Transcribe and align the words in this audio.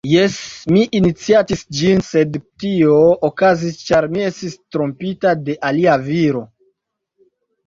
Jes, 0.09 0.35
mi 0.75 0.83
iniciatis 0.99 1.59
ĝin, 1.79 2.01
sed 2.07 2.39
tio 2.63 2.95
okazis 3.29 3.77
ĉar 3.91 4.09
mi 4.15 4.25
estis 4.31 4.57
trompita 4.77 5.35
de 5.51 5.57
alia 5.71 6.01
viro. 6.09 6.43